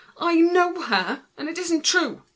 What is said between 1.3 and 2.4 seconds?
and it isn't true.